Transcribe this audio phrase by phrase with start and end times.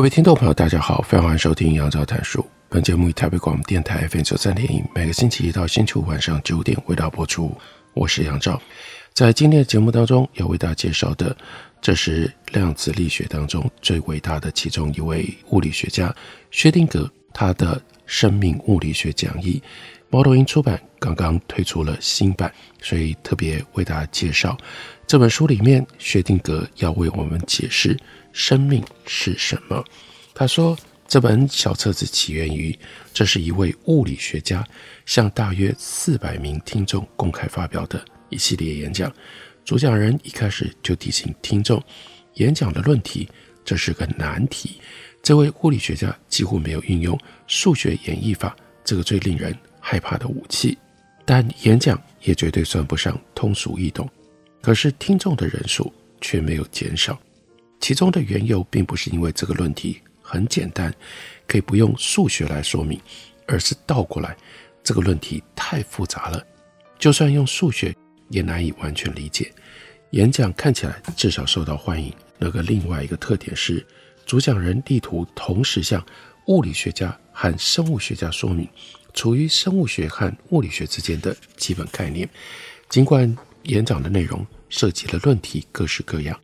[0.00, 2.42] 各位听众朋友，大家好，非常欢迎收听杨照谈书。
[2.70, 7.54] 本节目以台北广播电台 FM 九三点一，每个星期一到星期五晚上九点为大家播出。
[7.92, 8.58] 我是杨照，
[9.12, 11.36] 在今天的节目当中要为大家介绍的，
[11.82, 16.14] 这是量子力学当中最伟大的其中一位物理学家
[16.50, 19.62] 薛定谔他的生命物理学讲义。
[20.08, 24.56] 猫头鹰出版刚刚推出了新版，所以特别为大家介绍
[25.06, 27.94] 这本书里面，薛定谔要为我们解释。
[28.32, 29.84] 生命是什么？
[30.34, 32.76] 他说，这本小册子起源于，
[33.12, 34.64] 这是一位物理学家
[35.06, 39.12] 向大约四百名听众公开发表的一系列演讲。
[39.64, 41.82] 主讲人一开始就提醒听众，
[42.34, 43.28] 演讲的论题
[43.64, 44.80] 这是个难题。
[45.22, 50.78] 这位物理学家几乎没有运用数学演绎法这个最令人害怕的武器，
[51.26, 54.08] 但演讲也绝对算不上通俗易懂。
[54.62, 57.18] 可是听众的人数却没有减少。
[57.80, 60.94] 其中的缘由并不是因为这个论题很简单，
[61.48, 63.00] 可以不用数学来说明，
[63.46, 64.36] 而是倒过来，
[64.84, 66.46] 这个论题太复杂了，
[66.98, 67.94] 就算用数学
[68.28, 69.50] 也难以完全理解。
[70.10, 73.84] 演讲看起来至少受到欢迎，那个另外一个特点是，
[74.26, 76.04] 主讲人力图同时向
[76.46, 78.68] 物理学家和生物学家说明
[79.14, 82.28] 处于生物学和物理学之间的基本概念。
[82.88, 86.38] 尽管演讲的内容涉及了论题各式各样。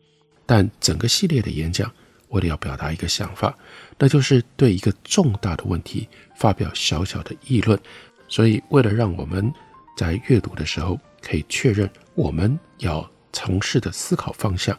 [0.46, 1.92] 但整个系列的演讲，
[2.28, 3.56] 为了要表达一个想法，
[3.98, 7.78] 那就是对一个重大的问题发表小小的议论。
[8.28, 9.52] 所以，为了让我们
[9.96, 14.78] 在阅读的时候可以确认我们要从事的思考方向，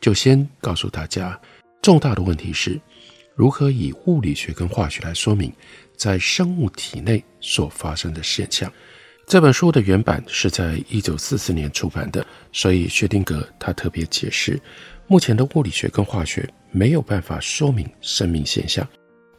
[0.00, 1.40] 就先告诉大家，
[1.82, 2.80] 重大的问题是
[3.34, 5.52] 如何以物理学跟化学来说明
[5.96, 8.72] 在生物体内所发生的现象。
[9.26, 14.60] 这本书的原版是在一九四四年出版的，所以薛定谔他特别解释。
[15.06, 18.86] 目前的物理学跟化学没有办法说明生命现象。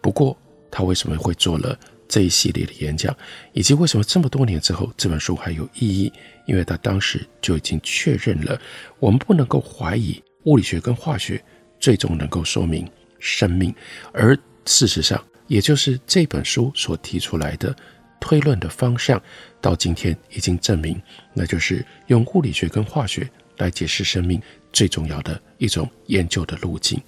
[0.01, 0.37] 不过，
[0.69, 1.77] 他为什么会做了
[2.07, 3.15] 这一系列的演讲，
[3.53, 6.13] 以及为什么这么多年之后这本书还有意义？
[6.45, 8.59] 因为他当时就已经确认了，
[8.99, 11.43] 我们不能够怀疑物理学跟化学
[11.79, 12.87] 最终能够说明
[13.19, 13.73] 生命。
[14.13, 17.75] 而事实上，也就是这本书所提出来的
[18.19, 19.19] 推论的方向，
[19.59, 21.01] 到今天已经证明，
[21.33, 23.27] 那就是用物理学跟化学
[23.57, 24.39] 来解释生命。
[24.75, 27.01] 最重要的一种研究的路径。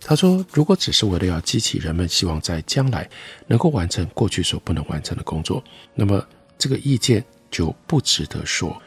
[0.00, 3.06] 他说：“如果只是为了要激起人们希望在将来
[3.46, 5.62] 能够完成过去所不能完成的工作，
[5.94, 6.26] 那么
[6.56, 8.80] 这个意见就不值得说。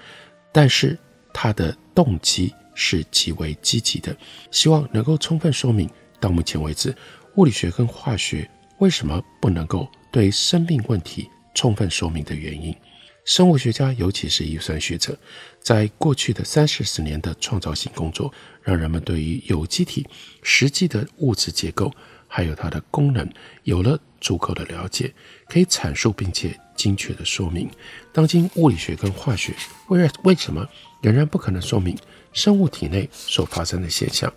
[0.52, 0.98] 但是
[1.32, 4.16] 他的动机是极为积极的，
[4.50, 5.88] 希望能够充分说明
[6.20, 6.94] 到目前为止
[7.36, 8.50] 物理学跟化学
[8.80, 12.76] 为什么不能够对生命问题充分说明的原因。”
[13.26, 15.18] 生物学家，尤其是遗传学者，
[15.62, 20.06] 在过去的三四十年的创造性工作，让人们对于有机体
[20.42, 21.92] 实际的物质结构
[22.28, 23.28] 还有它的功能
[23.64, 25.14] 有了足够的了解，
[25.48, 27.70] 可以阐述并且精确地说明。
[28.12, 29.54] 当今物理学跟化学
[29.88, 30.68] 为为什么
[31.02, 31.98] 仍然不可能说明
[32.34, 34.32] 生物体内所发生的现象？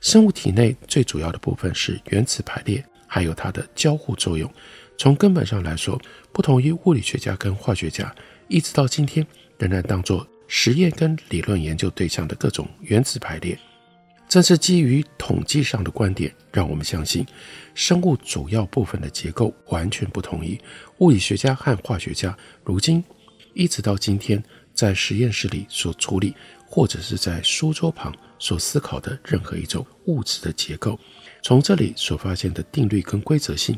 [0.00, 4.52] 生物体内最主要的部分是原子排列，还有它的交互作用。
[4.96, 6.00] 从根本上来说，
[6.32, 8.14] 不同于物理学家跟化学家，
[8.48, 9.26] 一直到今天
[9.58, 13.58] 仍然当作实验跟理论研究对象的各种原子排列，
[14.28, 17.26] 正是基于统计上的观点，让我们相信
[17.74, 20.58] 生物主要部分的结构完全不同于
[20.98, 23.02] 物理学家和化学家如今
[23.52, 24.42] 一直到今天
[24.72, 26.34] 在实验室里所处理，
[26.66, 30.98] 或者是在书桌旁所思考的任何一种物质的结构。
[31.42, 33.76] 从这里所发现的定律跟规则性。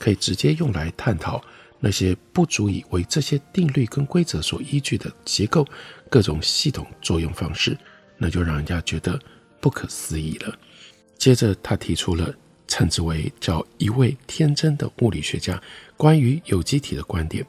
[0.00, 1.40] 可以直接用来探讨
[1.78, 5.64] 那些不足以为这些定律跟规则所依据的结构
[6.08, 7.76] 各种系统作用方式，
[8.16, 9.20] 那就让人家觉得
[9.60, 10.58] 不可思议了。
[11.18, 12.34] 接着，他提出了
[12.66, 15.62] 称之为叫一位天真的物理学家
[15.98, 17.44] 关于有机体的观点。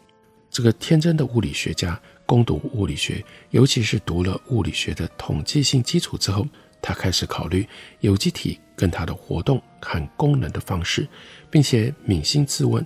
[0.49, 6.45] 这个天真的物理学家攻读物理学，尤其是读了物理学的统计性基础之后，
[6.81, 7.65] 他开始考虑
[8.01, 11.07] 有机体跟它的活动和功能的方式。
[11.51, 12.83] 并且扪心自问，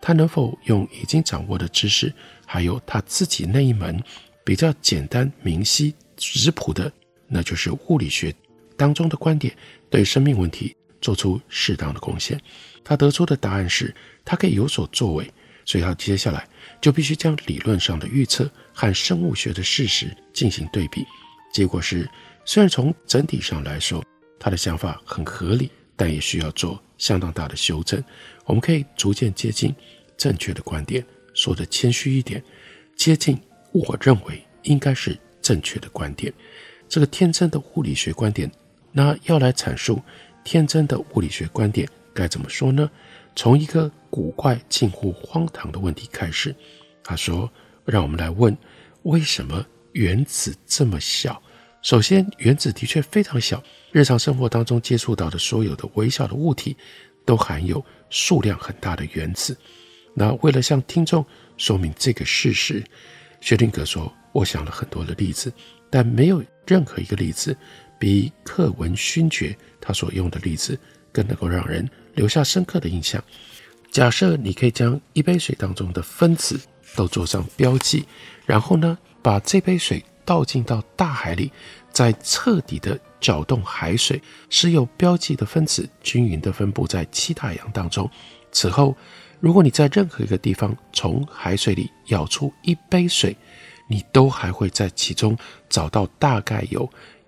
[0.00, 2.12] 他能否用已经掌握的知识，
[2.44, 4.02] 还有他自己那一门
[4.44, 6.92] 比较简单明晰、质朴的
[7.28, 8.34] 那就是物理学
[8.76, 9.56] 当中的观点
[9.88, 12.38] 对生命问题做出适当的贡献。
[12.84, 13.94] 他得出的答案是，
[14.24, 15.32] 他可以有所作为，
[15.64, 16.44] 所以他接下来
[16.80, 21.04] 就必须将理论上的预测和生物学的事实进行对比。
[21.52, 22.08] 结果是，
[22.44, 24.04] 虽然从整体上来说，
[24.38, 28.02] 他的想法很合理，但也需要做相当大的修正。
[28.44, 29.74] 我们可以逐渐接近
[30.16, 31.04] 正确的观点，
[31.34, 32.42] 说得谦虚一点，
[32.96, 33.38] 接近
[33.72, 36.32] 我认为应该是正确的观点。
[36.88, 38.50] 这个天真的物理学观点，
[38.92, 40.00] 那要来阐述
[40.44, 42.90] 天真的物理学观点该怎么说呢？
[43.36, 46.54] 从一个古怪、近乎荒唐的问题开始。
[47.04, 47.48] 他说
[47.86, 48.56] ：“让我们来问，
[49.02, 51.40] 为什么原子这么小？
[51.80, 56.76] 首先，原子的确非常小，日常生活当中接触到的所有的微小的物体，
[57.24, 59.56] 都含有数量很大的原子。
[60.14, 61.24] 那为了向听众
[61.56, 62.82] 说明这个事实，
[63.40, 65.52] 薛定谔说：我想了很多的例子，
[65.88, 67.56] 但没有任何一个例子
[67.98, 70.78] 比克文勋爵他所用的例子
[71.12, 71.88] 更能够让人。”
[72.18, 73.22] 留下深刻的印象。
[73.92, 76.60] 假设你可以将一杯水当中的分子
[76.96, 78.04] 都做上标记，
[78.44, 81.50] 然后呢，把这杯水倒进到大海里，
[81.90, 84.20] 再彻底的搅动海水，
[84.50, 88.06] 使有标记的分子均匀的分布在七大洋当中。
[88.52, 88.94] 此后，
[89.40, 93.34] 如果你在任何一个地方从海水里舀出一杯水，
[93.88, 95.34] 你都还会在其中
[95.70, 96.86] 找到大概有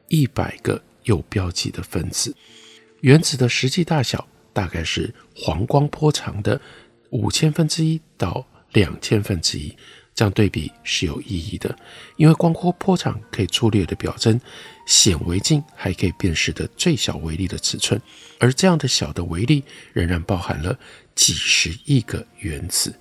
[0.09, 2.37] 一百个有标记的分子。
[3.01, 4.27] 原子的实际大小。
[4.53, 6.61] 大概是黄光波长的
[7.11, 9.73] 五千分之一到两千分之一，
[10.21, 11.75] 这样对比是有意义的，
[12.17, 14.39] 因为光波波长可以粗略的表征
[14.85, 17.99] 显微镜还可以辨识的最小微粒的尺寸，
[18.39, 19.65] 而这样的小的微粒
[19.95, 20.79] 仍然包含了
[21.15, 22.95] 几十亿个原子。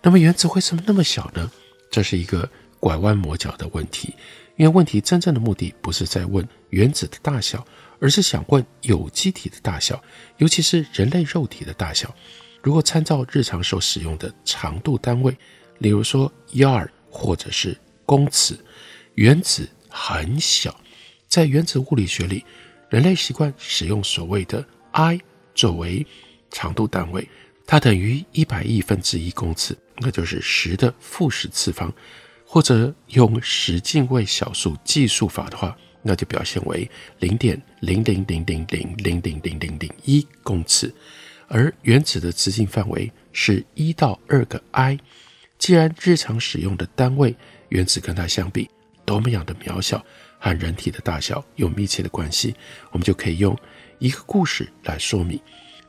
[0.00, 1.50] 那么原子为什么那么小呢？
[1.90, 2.48] 这是一个
[2.80, 4.14] 拐弯抹角的问题，
[4.56, 7.62] 因为问题真正的目的不是在问原子的大小。
[8.00, 10.02] 而是想问有机体的大小，
[10.38, 12.12] 尤其是人类肉体的大小。
[12.60, 15.36] 如果参照日常所使用的长度单位，
[15.82, 17.76] 例如说 yard 或者是
[18.06, 18.56] 公尺，
[19.16, 20.74] 原子很小。
[21.28, 22.44] 在原子物理学里，
[22.88, 25.18] 人类习惯使用所谓的 I
[25.54, 26.06] 作为
[26.50, 27.28] 长度单位，
[27.66, 31.92] 它等于一百亿分之一公尺，那就是十的负十次方。
[32.46, 35.76] 或者用十进位小数计数法的话。
[36.04, 36.90] 那就表现为
[37.20, 40.92] 零点零零零零零零零零零零一公尺，
[41.46, 44.98] 而原子的直径范围是一到二个 i。
[45.62, 47.32] 既然日常使用的单位
[47.68, 48.68] 原子跟它相比
[49.04, 50.04] 多么样的渺小，
[50.40, 52.52] 和人体的大小有密切的关系，
[52.90, 53.56] 我们就可以用
[54.00, 55.40] 一个故事来说明。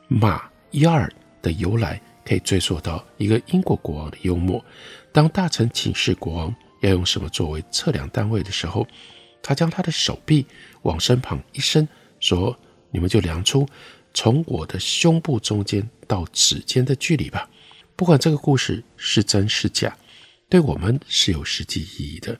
[0.06, 1.10] 马 yard
[1.42, 4.64] 的由来可以追溯到一个英国国王的幽默。
[5.10, 8.86] 当大臣请示国王要用什么作为测量单位的时候，
[9.42, 10.46] 他将他的手臂
[10.82, 11.88] 往身旁一伸，
[12.20, 12.56] 说
[12.92, 13.68] ：“你们就量出
[14.12, 17.50] 从我的胸部中间到指尖的距离吧。
[17.96, 19.96] 不管这个故事是真是假，
[20.48, 22.36] 对我们是有实际意义的。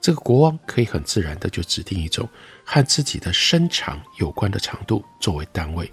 [0.00, 2.28] 这个国王可以很自然的就指定一种
[2.64, 5.84] 和自己的身长有关的长度作为单位，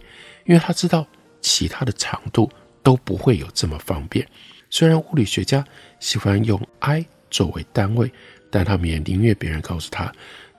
[0.45, 1.05] 因为他知道
[1.41, 2.49] 其他的长度
[2.81, 4.27] 都不会有这么方便。
[4.69, 5.65] 虽然物理学家
[5.99, 8.11] 喜欢用 I 作为单位，
[8.49, 10.11] 但他们也宁愿别人告诉他。”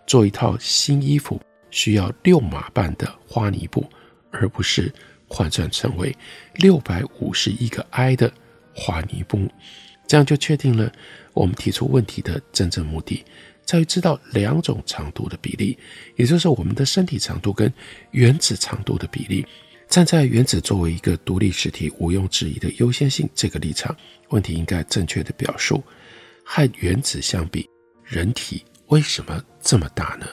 [0.06, 1.38] 做一套新衣服
[1.70, 3.86] 需要六码半的花呢布，
[4.30, 4.90] 而不是
[5.28, 6.16] 换算成为
[6.54, 8.32] 六百五十一个 i 的
[8.74, 9.48] 花尼布。
[10.06, 10.90] 这样就确定了
[11.34, 13.22] 我们提出问题的真正目的，
[13.64, 15.78] 在于知道两种长度的比例，
[16.16, 17.70] 也就是我们的身体长度跟
[18.12, 19.46] 原子长度的比例。
[19.86, 23.94] 站在原子作为一个独立实体毋庸置疑的优先性这个立场，
[24.28, 25.82] 问题应该正确的表述：
[26.44, 27.68] 和原子相比，
[28.04, 28.64] 人体。
[28.86, 30.26] 为什么这么大呢？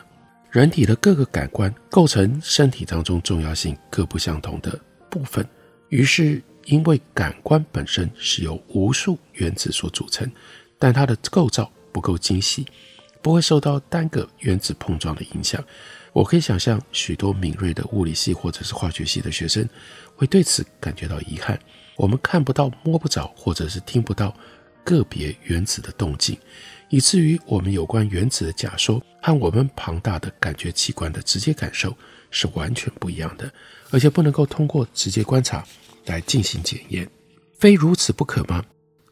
[0.55, 5.45] 人体的各个感官构成身体当中重要性各不相同的部分，
[5.89, 10.31] 于是因为感官本身是由无数原子所组成，
[10.79, 12.65] 但它的构造不够精细，
[13.21, 15.61] 不会受到单个原子碰撞的影响。
[16.13, 19.67] 我可以想象许多敏锐的物理系或者是化学系的学生
[20.15, 21.59] 会对此感觉到遗憾。
[21.97, 24.33] 我们看不到、摸不着，或者是听不到
[24.85, 26.37] 个别原子的动静。
[26.89, 31.93] 以至于我们有关原子的假说和我们庞大的感觉器官的直接感受
[32.29, 33.51] 是完全不一样的，
[33.89, 35.65] 而且不能够通过直接观察
[36.05, 37.09] 来进行检验。
[37.57, 38.63] 非如此不可吗？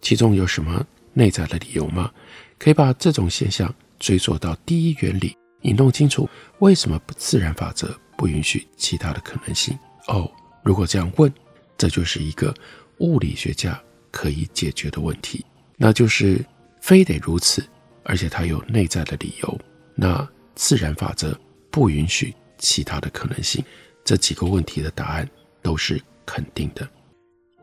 [0.02, 2.12] 其中有什么内在的理由吗？
[2.60, 9.78] 可以把这种现象追溯到第一原理，你弄清楚为什么不自然法则不允许其他的可能性。
[10.08, 10.30] 哦，
[10.64, 11.34] 如果这样问，
[11.76, 12.54] 这就是一个
[13.00, 15.44] 物理学家可以解决的问题，
[15.78, 16.44] 那就是。
[16.84, 17.66] 非得如此，
[18.04, 19.60] 而且它有内在的理由。
[19.96, 21.34] 那自然法则
[21.72, 23.64] 不允许其他的可能性。
[24.04, 25.26] 这几个问题的答案
[25.62, 26.86] 都是肯定的。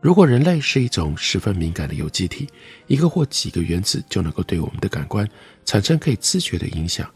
[0.00, 2.49] 如果人类是一种十分敏感的有机体，
[2.87, 5.29] 一个或几个原子就能够对我们的感官
[5.67, 7.07] 产生可以知觉的影响，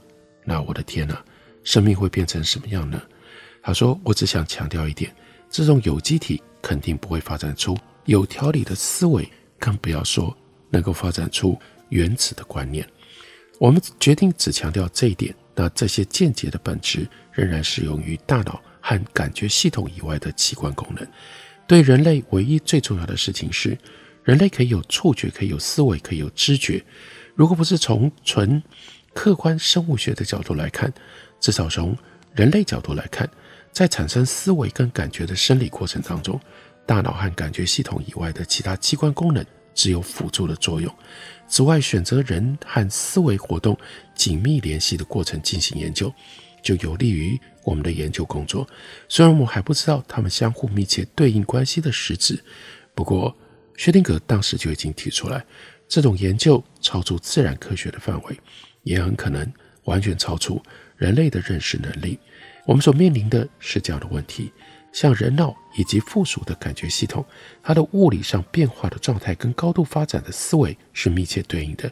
[0.44, 1.24] 那我的天哪，
[1.62, 3.00] 生命会变成什么样呢？
[3.62, 5.10] 他说：“我只想强调一点，
[5.48, 7.74] 这种有机体肯定不会发展出
[8.04, 9.26] 有条理的思维，
[9.58, 10.36] 更不要说
[10.74, 12.86] 能够发展出原子的观念。
[13.58, 21.06] 我们决定只强调这一点，那这些见解的本质仍然适用于大脑和感觉系统以外的器官功能。
[21.66, 23.78] 对人类唯一最重要的事情是，
[24.24, 26.84] 人类可以有触觉，可以有思维，可以有知觉。
[27.34, 28.62] 如果不是从纯
[29.14, 30.92] 客观生物学的角度来看，
[31.40, 31.96] 至少从
[32.34, 33.28] 人类角度来看。”
[33.74, 36.40] 在产生思维跟感觉的生理过程当中，
[36.86, 40.94] 大脑和感觉系统以外的其他器官功能只有辅助的作用。
[41.46, 43.76] 此外，选择人和思维活动
[44.14, 46.12] 紧密联系的过程进行研究，
[46.62, 48.66] 就有利于我们的研究工作。
[49.08, 52.42] 虽然我们还不知道它们相互密切对应关系的实质，
[52.94, 53.36] 不过
[53.76, 55.44] 薛定谔当时就已经提出来，
[55.86, 58.40] 这种研究超出自然科学的范围，
[58.82, 59.46] 也很可能
[59.84, 60.60] 完全超出
[60.96, 62.18] 人类的认识能力。
[62.66, 64.50] 我们所面临的是这样的问题：
[64.94, 67.26] 像人脑以及附属的感觉系统，
[67.64, 71.90] 它的物理上变化的状态跟高度发展的思维是密切对应的。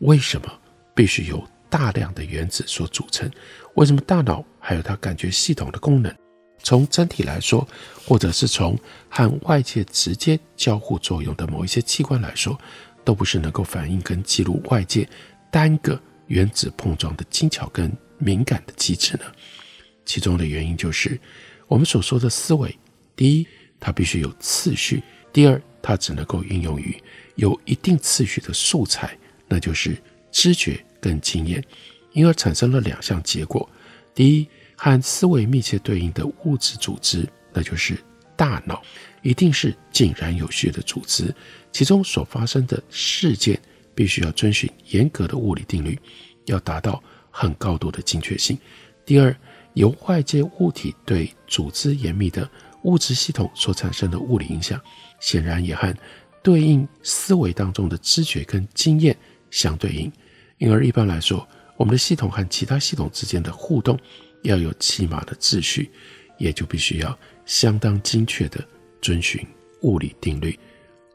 [0.00, 0.52] 为什么
[0.94, 3.28] 必须由大量的原子所组成？
[3.74, 6.14] 为什么大脑还有它感觉系统的功能，
[6.62, 7.66] 从整体来说，
[8.06, 8.78] 或者是从
[9.08, 12.58] 和外界直接交互作用的某一些器官来说，
[13.02, 15.08] 都不是能够反映跟记录外界
[15.50, 19.24] 单个原子碰撞的精巧跟敏感的机制呢？
[20.04, 21.18] 其中的原因就是，
[21.72, 22.78] 我们所说的思维，
[23.16, 23.46] 第一，
[23.80, 25.00] 它必须有次序；
[25.32, 26.94] 第二，它只能够运用于
[27.36, 29.16] 有一定次序的素材，
[29.48, 29.96] 那就是
[30.30, 31.64] 知觉跟经验，
[32.12, 33.66] 因而产生了两项结果：
[34.14, 37.96] 第一，和思维密切对应的物质组织，那就是
[38.36, 38.82] 大脑，
[39.22, 41.34] 一定是井然有序的组织，
[41.72, 43.58] 其中所发生的事件
[43.94, 45.98] 必须要遵循严格的物理定律，
[46.44, 48.58] 要达到很高度的精确性；
[49.06, 49.34] 第二，
[49.74, 52.48] 由外界物体对组织严密的
[52.82, 54.80] 物质系统所产生的物理影响，
[55.20, 55.94] 显然也和
[56.42, 59.16] 对应思维当中的知觉跟经验
[59.50, 60.10] 相对应。
[60.58, 63.98] 因而，一般来说，我们的系统和其他系统之间的互动
[64.42, 65.90] 要有起码的秩序，
[66.38, 68.62] 也就必须要相当精确地
[69.00, 69.40] 遵循
[69.82, 70.58] 物理定律。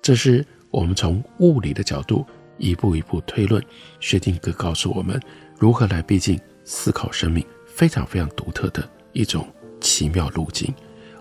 [0.02, 2.26] 这是我们从物理的角度
[2.58, 3.64] 一步一步推论。
[4.00, 5.22] 薛定谔告诉我们
[5.58, 7.46] 如何来逼近思考生命。
[7.78, 9.48] 非常非常独特的一种
[9.80, 10.74] 奇妙路径。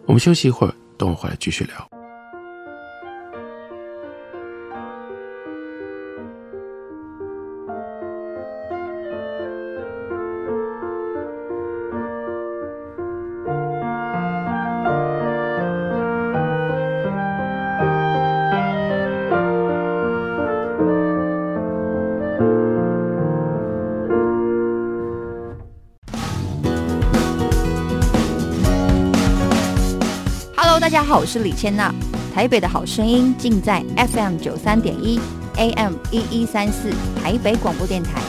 [0.06, 1.95] 我们休息一会儿，等我回来继续聊。
[31.06, 31.94] 好，我是李千娜。
[32.34, 35.20] 台北的好声音尽在 FM 九三点一
[35.56, 36.90] ，AM 一一三四，
[37.22, 38.20] 台北广播电台。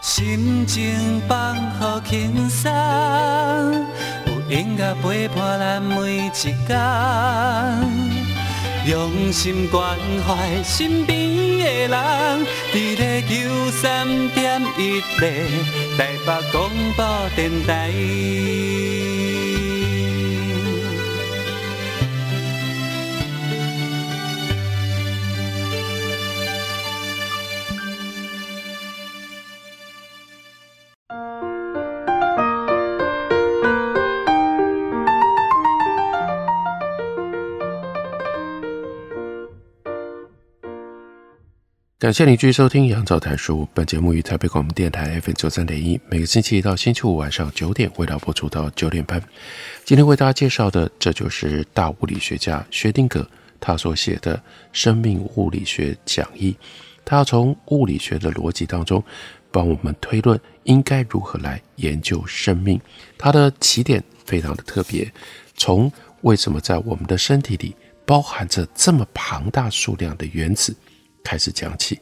[0.00, 2.72] 心情放好轻松，
[4.26, 6.58] 有音乐陪伴咱每一天。
[8.86, 11.33] 用心关怀身边
[11.64, 15.64] 的人，伫咧九三点一零
[15.96, 18.93] 台北广播电台。
[42.04, 43.62] 感谢您继续收听《杨照谈书》。
[43.72, 49.18] 本节目于台北广播电台 FM 九三点一，每个星期一到星期五晚上九点，为大家播出到九点半。
[49.86, 53.24] 今天为大家介绍的，这就是大物理学家薛定谔
[53.58, 54.36] 他所写的
[54.70, 56.52] 《生命物理学讲义》。
[57.06, 59.02] 他要从物理学的逻辑当中，
[59.50, 62.78] 帮我们推论应该如何来研究生命。
[63.16, 65.10] 他的起点非常的特别，
[65.56, 70.76] 从为什么在我们的身体里包含着这么庞大数量的原子。
[71.24, 71.98] 开始讲起，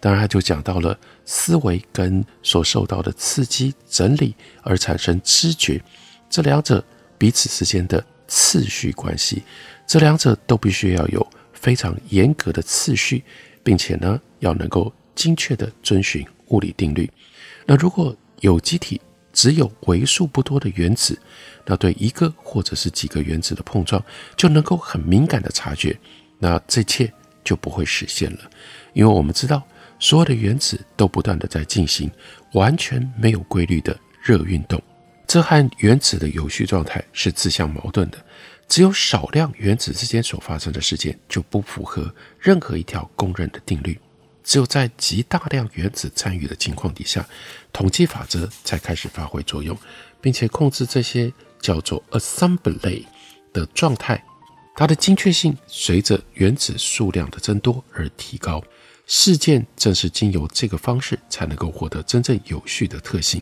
[0.00, 5.80] 当然他就讲到了思维跟所受到的刺激整理而产生知觉，
[6.28, 6.84] 这两者
[7.16, 9.42] 彼此之间的次序关系，
[9.86, 13.24] 这两者都必须要有非常严格的次序，
[13.62, 17.08] 并且呢，要能够精确地遵循物理定律。
[17.64, 19.00] 那如果有机体
[19.32, 21.18] 只有为数不多的原子，
[21.64, 24.04] 那对一个或者是几个原子的碰撞
[24.36, 25.98] 就能够很敏感地察觉，
[26.38, 27.10] 那这一切
[27.44, 28.50] 就不会实现了，
[28.94, 29.62] 因为我们知道
[30.00, 32.10] 所有的原子都不断地在进行
[32.52, 34.82] 完全没有规律的热运动，
[35.26, 38.18] 这和原子的有序状态是自相矛盾的。
[38.66, 44.00] 只有少量原子之间所发生的事件就不符合任何一条公认的定律。
[44.42, 47.26] 只有在极大量原子参与的情况底下，
[47.72, 49.76] 统计法则才开始发挥作用，
[50.20, 53.04] 并且控制这些叫做 assembly
[53.52, 54.22] 的状态。
[54.74, 58.62] 它的精确性随着原子数量的增多而提高。
[59.06, 63.40] 事件正是经由这个方式才能够获得真正有序的特性，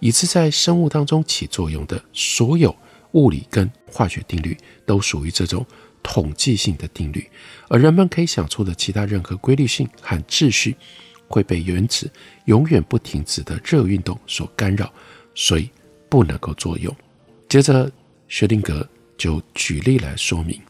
[0.00, 2.74] 以致在生物当中起作用的所有
[3.12, 5.64] 物理跟化学定律都属于这种
[6.02, 7.30] 统计性的定律，
[7.68, 10.76] 而人们可以想出的其他任何规律性和秩序
[11.28, 12.10] 会被原子
[12.46, 14.92] 永远不停止的热运动所干扰，
[15.34, 15.70] 所以
[16.08, 16.94] 不能够作用。
[17.48, 17.88] 接着，
[18.28, 18.84] 薛定谔
[19.16, 20.60] 就举例来说明，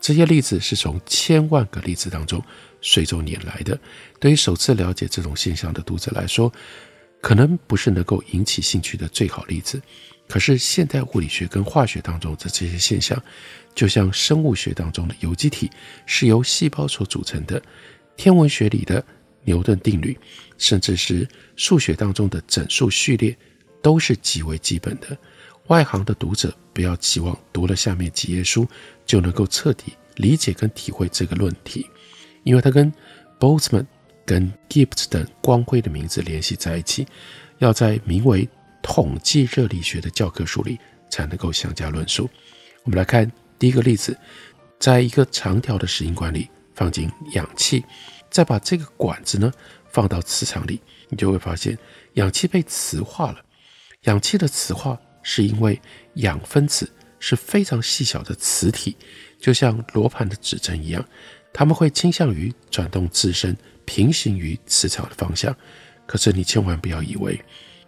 [0.00, 2.42] 这些例子是从千万个例子当中
[2.80, 3.78] 随手拈来的。
[4.18, 6.50] 对于首次了解这种现象的读者来说，
[7.20, 9.80] 可能不是能够引起兴趣的最好例子。
[10.26, 13.20] 可是，现代物理学跟化学当中的这些现象，
[13.74, 15.68] 就像生物学当中的有机体
[16.06, 17.60] 是由细胞所组成的，
[18.16, 19.04] 天文学里的
[19.42, 20.16] 牛顿定律，
[20.56, 23.36] 甚至是数学当中的整数序列，
[23.82, 25.18] 都是极为基本的。
[25.70, 28.66] 外行的读者不要期望读了下面几页书
[29.06, 31.86] 就能够彻底理解跟体会这个论题，
[32.42, 32.92] 因为它跟
[33.38, 33.86] Boltzmann
[34.26, 37.06] 跟 Gibbs 等光辉的名字联系在一起，
[37.58, 38.48] 要在名为
[38.82, 40.76] 统计热力学的教科书里
[41.08, 42.28] 才能够详加论述。
[42.82, 44.18] 我们来看第一个例子，
[44.80, 47.84] 在一个长条的石英管里放进氧气，
[48.28, 49.52] 再把这个管子呢
[49.88, 51.78] 放到磁场里，你就会发现
[52.14, 53.38] 氧气被磁化了。
[54.02, 55.80] 氧气的磁化是因为
[56.14, 58.96] 氧分子是非常细小的磁体，
[59.38, 61.04] 就像罗盘的指针一样，
[61.52, 65.54] 它们会倾向于转动自身平行于磁场的方向。
[66.06, 67.40] 可是你千万不要以为。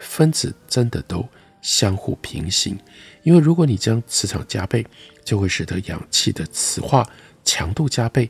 [0.05, 1.25] 分子真的都
[1.61, 2.77] 相互平行，
[3.23, 4.85] 因为如果你将磁场加倍，
[5.25, 7.09] 就会使得氧气的磁化
[7.45, 8.29] 强度加倍，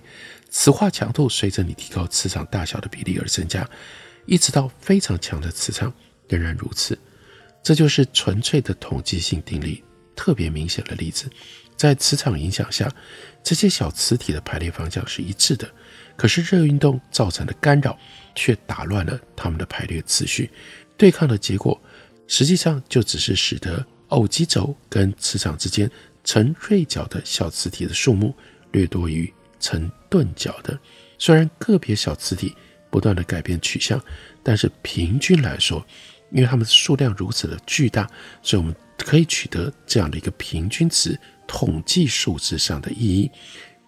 [0.50, 3.66] 磁化强度随着你提高磁场大小的比例而增加，
[4.26, 5.90] 一直到非常强的磁场
[6.28, 6.98] 仍然如此。
[7.62, 9.83] 这就是纯粹的统计性定律
[10.16, 11.31] 特别明显的例子。
[11.77, 12.88] 在磁场影响下，
[13.42, 15.68] 这些小磁体的排列方向是一致的，
[16.16, 17.98] 可是热运动造成的干扰
[18.35, 20.51] 却打乱了它们的排列次序。
[20.96, 21.81] 对抗的结果，
[22.29, 25.90] 实际上就只是使得偶极轴跟磁场之间
[26.22, 28.33] 呈锐角的小磁体的数目
[28.70, 30.79] 略多于呈钝角的。
[31.18, 32.55] 虽然个别小磁体
[32.90, 34.01] 不断地改变取向，
[34.42, 35.85] 但是平均来说，
[36.33, 38.09] 因为它们数量如此的巨大，
[38.42, 43.31] 所以我们可以取得这样的一个平均值，统计数字上的意义。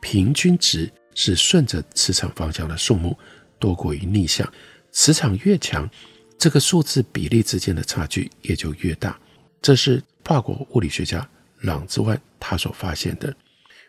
[0.01, 3.17] 平均值是顺着磁场方向的数目
[3.59, 4.47] 多过于逆向，
[4.93, 5.89] 磁场越强。
[6.37, 9.19] 这个数字比例之间的差距也就越大，
[9.63, 11.27] 这是法国物理学家
[11.61, 13.35] 朗兹万他所发现的。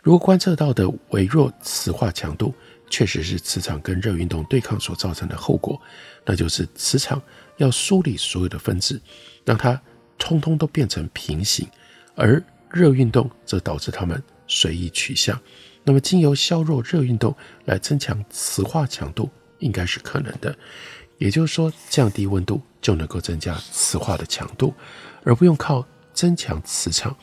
[0.02, 2.54] 如果观测到的微弱磁化强度
[2.92, 5.82] 确实是磁场跟热运动对抗所造成的后果，
[6.24, 7.20] 那就是磁场
[7.58, 9.02] 要梳理所有的分子，
[9.46, 9.80] 让它
[10.18, 11.68] 通通都变成平行，
[12.16, 12.42] 而
[12.72, 15.40] 热运动则导致它们随意取向。
[15.84, 20.56] 那么，经由削弱热运动来增强磁化强度，应该是可能的。
[21.18, 24.74] 也就是说，降低温度就能够增加磁化的强度，
[25.24, 27.16] 而不用靠增强磁场。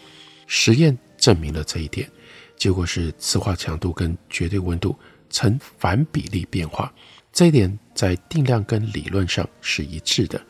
[0.47, 2.11] 实验证明了这一点，
[2.57, 4.97] 结果是磁化强度跟绝对温度
[5.29, 6.92] 呈反比例变化。
[7.33, 10.40] 这一点在定量跟理论上是一致的。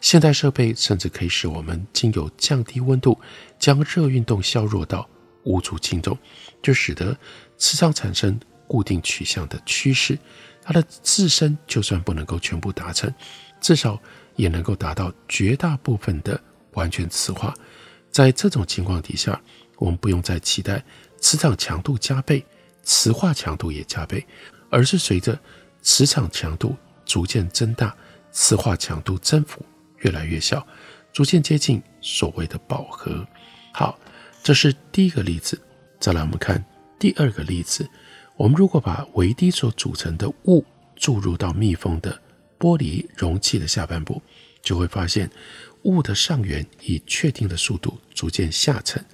[0.00, 3.18] 现代设备甚至可以使我们经由降低温度，
[3.58, 5.08] 将热运动削弱到
[5.42, 6.16] 无足轻重，
[6.62, 7.16] 就使得
[7.56, 10.16] 磁场产生固定取向的趋势。
[10.62, 13.12] 它的自身就算不能够全部达成，
[13.60, 14.00] 至少
[14.36, 16.40] 也能够达到绝大部分的
[16.74, 17.52] 完全磁化。
[18.12, 19.40] 在这种情况底下，
[19.78, 20.84] 我们不用再期待
[21.18, 22.44] 磁场强度加倍，
[22.84, 24.24] 磁化强度也加倍，
[24.70, 25.36] 而是随着
[25.82, 27.94] 磁场强度逐渐增大，
[28.30, 29.64] 磁化强度增幅
[29.98, 30.66] 越来越小，
[31.12, 33.26] 逐渐接近所谓的饱和。
[33.72, 33.98] 好，
[34.42, 35.60] 这是第一个例子。
[35.98, 36.64] 再来，我们看
[36.98, 37.88] 第二个例子。
[38.36, 40.64] 我们如果把微滴所组成的雾
[40.94, 42.20] 注入到密封的
[42.56, 44.22] 玻璃容器的下半部，
[44.62, 45.28] 就会发现
[45.82, 49.04] 雾的上缘以确定的速度逐渐下沉，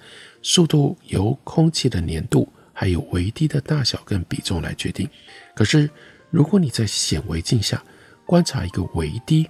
[0.43, 5.09] 速度由空气的粘度还有微滴的大小跟比重来决定。
[5.55, 5.89] 可是，
[6.29, 7.83] 如果你在显微镜下
[8.25, 9.47] 观察一个微滴，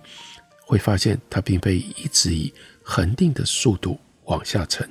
[0.66, 4.88] 会发现它并非一直以恒定的速度往下沉，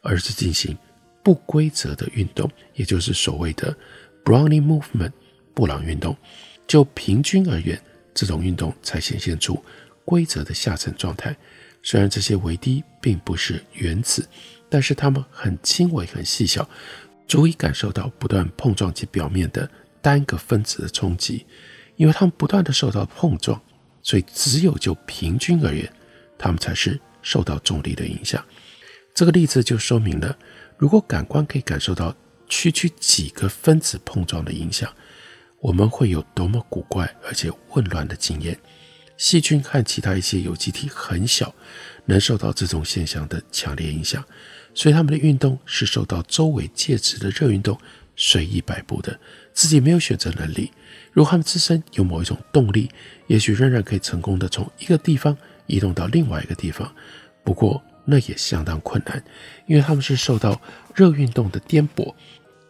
[0.00, 0.76] 而是进行
[1.22, 3.76] 不规则的运动，也就是所谓的
[4.24, 5.12] Brownian movement（
[5.54, 6.16] 布朗运动）。
[6.66, 7.80] 就平均而言，
[8.12, 9.62] 这种运动才显现出
[10.04, 11.36] 规则的下沉状态。
[11.82, 14.28] 虽然这些微滴并不是原子，
[14.68, 16.68] 但是它们很轻微、很细小，
[17.28, 19.70] 足以感受到不断碰撞其表面的
[20.06, 21.44] 单个分子的冲击。
[21.96, 23.58] 因为它们不断地受到碰撞，
[24.02, 25.90] 所以只有就平均而言，
[26.38, 28.44] 它们才是受到重力的影响。
[29.14, 30.36] 这个例子就说明了，
[30.76, 32.14] 如果感官可以感受到
[32.50, 34.92] 区区几个分子碰撞的影响，
[35.58, 38.60] 我们会有多么古怪而且混乱的经验。
[39.16, 41.54] 细菌和其他一些有机体很小，
[42.04, 44.22] 能受到这种现象的强烈影响，
[44.74, 47.80] 所以它们的运动是受到周围介质的热运动
[48.16, 49.20] 随意摆布的，
[49.52, 50.72] 自己没有选择能力。
[51.12, 52.90] 如果他们自身有某一种动力，
[53.26, 56.92] 也许仍然可以成功的从一个地方移动到另外一个地方。
[57.44, 59.22] 不过那也相当困难，
[59.66, 60.60] 因为他们是受到
[60.94, 62.14] 热运动的颠簸，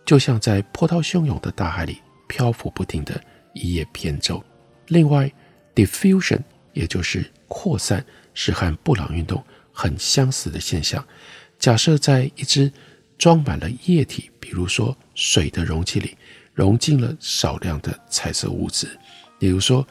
[0.05, 3.21] 就像在波涛汹涌的大海里漂浮不停的
[3.53, 4.43] 一叶扁舟。
[4.89, 5.31] 另外
[5.75, 6.41] ，Diffusion，
[6.73, 8.05] 也就是扩散，
[8.35, 11.05] 是和布朗运动很相似的现象。
[11.59, 12.71] 假设在一只
[13.19, 16.17] 装满了液体，比如说水的容器里，
[16.55, 18.87] 融进了少量的彩色物质，
[19.41, 19.85] 比如说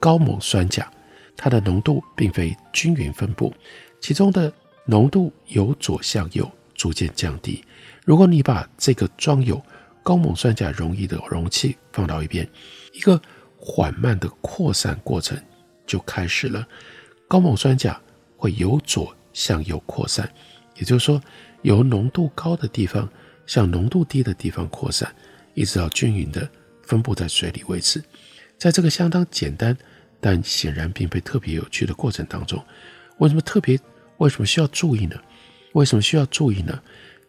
[0.00, 0.90] 高锰酸钾，
[1.36, 3.54] 它的浓度并非均匀分布，
[4.00, 4.52] 其中的
[4.86, 7.64] 浓度由左向右逐渐降低。
[8.04, 9.62] 如果你把这个装有
[10.02, 12.48] 高锰酸钾溶液的容器放到一边，
[12.92, 13.20] 一个
[13.56, 15.38] 缓慢的扩散过程
[15.86, 16.66] 就开始了，
[17.28, 18.00] 高锰酸钾
[18.36, 20.28] 会由左向右扩散，
[20.76, 21.22] 也就是说，
[21.62, 23.06] 由浓度高的地方
[23.46, 25.14] 向浓度低的地方扩散，
[25.54, 26.48] 一直到均匀的
[26.82, 28.02] 分布在水里为止。
[28.58, 29.76] 在这个相当简单，
[30.20, 32.62] 但显然并非特别有趣的过程当中，
[33.18, 33.78] 为什么特别？
[34.18, 35.16] 为什么需要注意呢？
[35.72, 36.78] 为什么需要注意呢？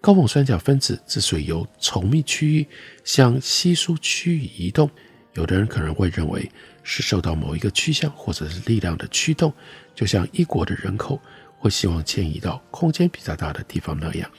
[0.01, 2.67] 高锰酸钾分子之所以由稠密区域
[3.03, 4.89] 向稀疏区域移动。
[5.33, 6.51] 有的人可能会认为
[6.83, 9.53] 是受到某一个趋向或者是力量的驱动，
[9.95, 11.17] 就像一国的人口
[11.57, 14.29] 会希望迁移到空间比较大的地方那样。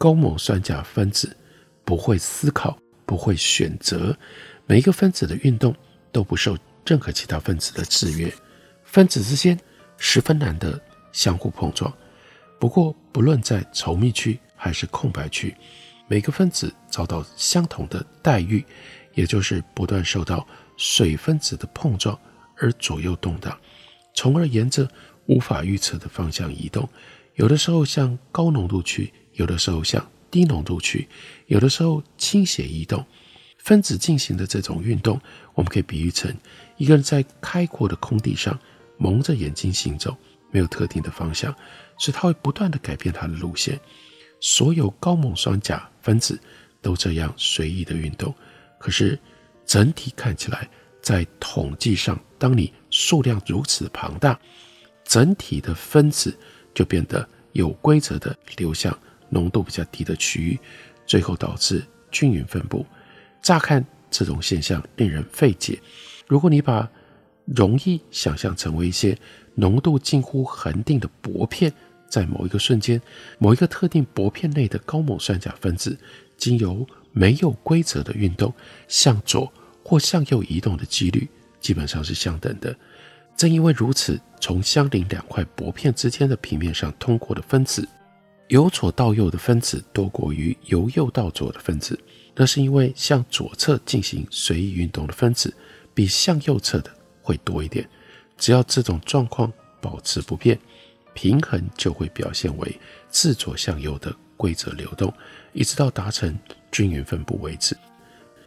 [0.00, 1.36] 高锰酸钾分子
[1.84, 4.16] 不会思考，不会选择，
[4.64, 5.76] 每一个分子的运动
[6.10, 8.32] 都不受任何其他分子的制约，
[8.82, 9.60] 分子之间
[9.98, 10.80] 十分难得
[11.12, 11.92] 相互碰撞。
[12.58, 15.54] 不过，不论在稠密区还是空白区，
[16.08, 18.64] 每个分子遭到相同的待遇。
[19.14, 22.18] 也就是不断受到水分子的碰撞
[22.56, 23.58] 而左右动荡，
[24.14, 24.88] 从而沿着
[25.26, 26.88] 无法预测的方向移动。
[27.34, 31.08] 有的时候向高浓度区，有的时候向低浓度区，
[31.46, 33.02] 有的时候倾斜移动。
[33.56, 35.20] 分子进行的这种运动，
[35.54, 36.34] 我们可以比喻成
[36.76, 38.58] 一个人在开阔的空地上
[38.98, 40.14] 蒙着眼睛行走，
[40.50, 41.54] 没有特定的方向，
[41.98, 43.78] 所以他会不断地改变他的路线。
[44.40, 46.38] 所有高锰酸钾分子
[46.80, 48.34] 都这样随意的运动。
[48.78, 49.18] 可是，
[49.66, 50.68] 整体看起来，
[51.02, 54.38] 在统计上，当你数量如此庞大，
[55.04, 56.34] 整体的分子
[56.74, 58.98] 就变得有规则地流向
[59.30, 60.58] 浓度比较低的区域，
[61.06, 62.84] 最后导致均匀分布。
[63.40, 65.80] 乍看这种现象令人费解。
[66.28, 66.88] 如果你把
[67.46, 69.16] 溶液想象成为一些
[69.54, 71.72] 浓度近乎恒定的薄片，
[72.08, 73.00] 在某一个瞬间，
[73.38, 75.96] 某一个特定薄片内的高锰酸钾分子
[76.36, 78.52] 经由没有规则的运动，
[78.86, 79.52] 向左
[79.84, 81.28] 或向右移动的几率
[81.60, 82.76] 基本上是相等的。
[83.36, 87.88] 正因为如此，从相邻两块薄片之间的平面上通过的分子，
[88.50, 91.98] 由左到右的分子多过于由右到左的分子。
[92.34, 95.54] 那是因为向左侧进行随意运动的分子，
[95.94, 96.90] 比向右侧的
[97.22, 97.88] 会多一点。
[98.36, 100.58] 只要这种状况保持不变，
[101.14, 105.12] 平衡就会表现为自左向右的规则流动，
[105.52, 106.36] 一直到达成
[106.72, 107.76] 均匀分布为止。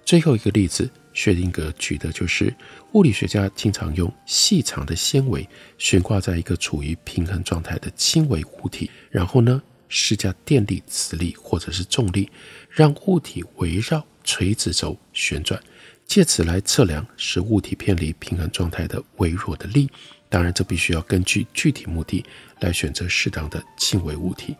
[0.03, 2.53] 最后一个例子，薛定谔举的就是
[2.91, 12.29] 物理学家经常用细长的纤维悬挂在一个处于平衡状态的轻微物体，然后呢施加电力、磁力或者是重力，
[12.69, 15.61] 让物体围绕垂直轴旋转，
[16.05, 19.89] 借此来测量使物体偏离平衡状态的微弱的力。
[20.29, 22.25] 当然，这必须要根据具体目的
[22.59, 24.55] 来选择适当的轻微物体。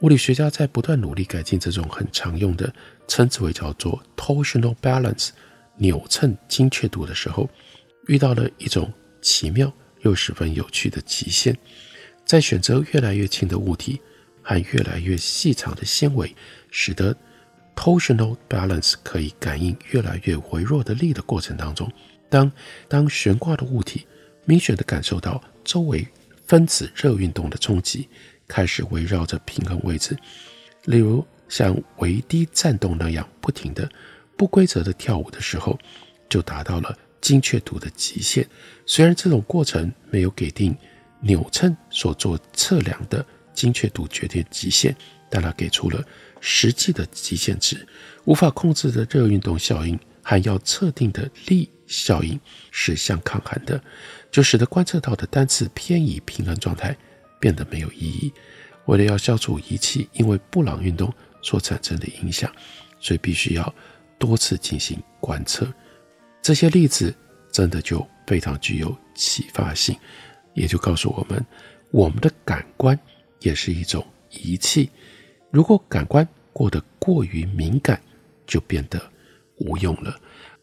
[0.00, 2.72] 物理学家在不断努力改进这种很常用的，
[3.08, 5.30] 称之为叫做 torsional balance
[5.76, 7.50] 扭秤精确度的时候，
[8.06, 11.58] 遇到了一种奇妙又十分有趣的极限。
[12.24, 14.00] 在选择越来越轻的物体
[14.48, 16.34] 和越来越细长的纤维，
[16.70, 17.14] 使得
[17.76, 21.92] torsional balance 可以感应越来越微弱的力的过程当中，
[22.30, 22.50] 当
[22.88, 24.06] 当悬挂的物体
[24.46, 26.08] 明显地感受到周围
[26.46, 28.08] 分子热运动的冲击，
[28.46, 30.16] 开始围绕着平衡位置，
[30.86, 33.86] 例如像维滴颤动那样不停的
[34.34, 35.78] 不规则的跳舞的时候，
[36.30, 38.48] 就达到了精确度的极限。
[38.86, 40.74] 虽然这种过程没有给定
[41.20, 43.24] 扭秤所做测量的
[43.58, 44.94] 精确度决定极限，
[45.28, 46.00] 但它给出了
[46.40, 47.84] 实际的极限值。
[48.24, 52.38] 无法控制的热运动效应和要测定的力效应
[52.70, 53.82] 是相抗衡的，
[54.30, 56.96] 就使得观测到的单次偏移平衡状态
[57.40, 58.32] 变得没有意义。
[58.86, 62.48] 为了要消除仪器因为布朗运动所产生的影响，
[63.00, 63.74] 所以必须要
[64.20, 65.66] 多次进行观测。
[66.40, 67.12] 这些例子
[67.50, 69.98] 真的就非常具有启发性，
[70.54, 71.44] 也就告诉我们，
[71.90, 72.98] 我们的感官
[73.40, 74.90] 也是一种仪器。
[75.50, 78.00] 如果感官过得过于敏感，
[78.46, 79.00] 就变得
[79.56, 80.18] 无用了。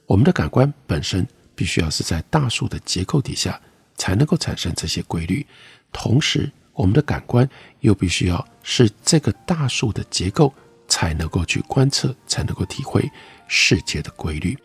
[0.06, 3.60] 我们的感官本身必须要是在大数的结构底下
[3.96, 5.46] 才能够产生这些规律，
[5.92, 10.54] 同时我们的感官又必须要是这个大数的结构
[10.88, 13.10] 才能够去观测，才能够体会
[13.48, 14.58] 世界的规律。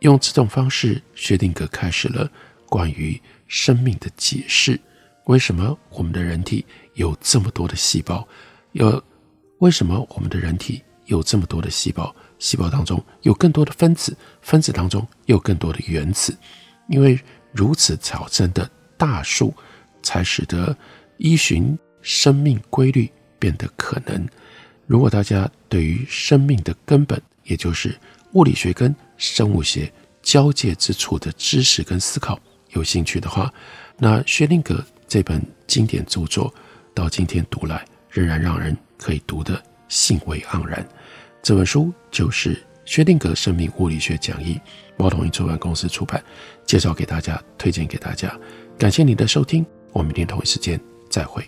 [0.00, 2.30] 用这种方式，薛定谔开始了
[2.66, 4.80] 关于生命的解释。
[5.24, 8.26] 为什么我们的人体有这么多的细胞？
[8.72, 9.02] 有
[9.58, 12.14] 为什么我们的人体有这么多的细胞？
[12.38, 16.36] 细胞当中有更多的分子，分子当中有更多的原子。
[16.88, 17.18] 因为
[17.52, 19.54] 如此巧真的大数，
[20.02, 20.76] 才使得
[21.18, 23.08] 依循生命规律
[23.38, 24.28] 变得可能。
[24.86, 27.96] 如果大家对于生命的根本，也就是
[28.32, 32.38] 物理学跟生物学交界之处的知识跟思考
[32.70, 33.52] 有兴趣的话，
[33.96, 36.50] 那薛定谔这本经典著作
[36.94, 40.88] 到今天读来仍然让人可以读得兴味盎然。
[41.42, 42.54] 这本书就是
[42.86, 44.54] 《薛定谔生命物理学讲义》，
[44.96, 46.24] 猫头鹰出版公司出版，
[46.64, 48.34] 介绍给大家，推荐给大家。
[48.78, 51.46] 感谢您的收听，我们明天同一时间再会。